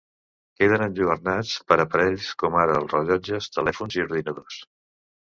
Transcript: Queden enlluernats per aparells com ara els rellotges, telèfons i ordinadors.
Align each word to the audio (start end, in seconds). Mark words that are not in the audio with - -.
Queden 0.59 0.83
enlluernats 0.85 1.51
per 1.71 1.75
aparells 1.83 2.29
com 2.43 2.57
ara 2.61 2.77
els 2.79 2.95
rellotges, 2.95 3.51
telèfons 3.59 3.99
i 3.99 4.03
ordinadors. 4.05 4.57